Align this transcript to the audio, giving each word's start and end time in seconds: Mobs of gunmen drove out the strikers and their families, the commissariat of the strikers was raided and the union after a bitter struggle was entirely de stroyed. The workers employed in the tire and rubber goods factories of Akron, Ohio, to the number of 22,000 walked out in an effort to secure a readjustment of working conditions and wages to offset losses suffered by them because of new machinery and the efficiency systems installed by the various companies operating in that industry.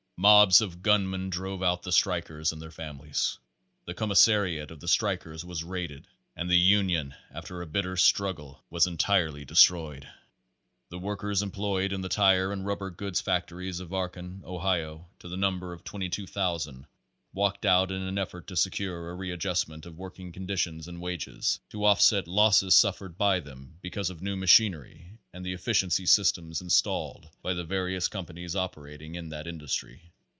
Mobs 0.23 0.61
of 0.61 0.83
gunmen 0.83 1.31
drove 1.31 1.63
out 1.63 1.81
the 1.81 1.91
strikers 1.91 2.51
and 2.51 2.61
their 2.61 2.69
families, 2.69 3.39
the 3.85 3.93
commissariat 3.95 4.69
of 4.69 4.79
the 4.79 4.87
strikers 4.87 5.43
was 5.43 5.63
raided 5.63 6.07
and 6.35 6.47
the 6.47 6.59
union 6.59 7.15
after 7.31 7.59
a 7.59 7.65
bitter 7.65 7.97
struggle 7.97 8.63
was 8.69 8.85
entirely 8.85 9.45
de 9.45 9.55
stroyed. 9.55 10.07
The 10.89 10.99
workers 10.99 11.41
employed 11.41 11.91
in 11.91 12.01
the 12.01 12.07
tire 12.07 12.51
and 12.53 12.63
rubber 12.63 12.91
goods 12.91 13.19
factories 13.19 13.79
of 13.79 13.91
Akron, 13.91 14.43
Ohio, 14.45 15.07
to 15.17 15.27
the 15.27 15.37
number 15.37 15.73
of 15.73 15.83
22,000 15.83 16.85
walked 17.33 17.65
out 17.65 17.89
in 17.91 18.01
an 18.03 18.17
effort 18.19 18.45
to 18.45 18.55
secure 18.57 19.09
a 19.09 19.15
readjustment 19.15 19.85
of 19.87 19.97
working 19.97 20.31
conditions 20.33 20.87
and 20.89 21.01
wages 21.01 21.61
to 21.71 21.83
offset 21.85 22.27
losses 22.27 22.75
suffered 22.75 23.17
by 23.17 23.39
them 23.39 23.77
because 23.81 24.09
of 24.11 24.21
new 24.21 24.35
machinery 24.35 25.17
and 25.33 25.45
the 25.45 25.53
efficiency 25.53 26.05
systems 26.05 26.59
installed 26.61 27.29
by 27.41 27.53
the 27.53 27.63
various 27.63 28.09
companies 28.09 28.53
operating 28.53 29.15
in 29.15 29.29
that 29.29 29.47
industry. 29.47 30.01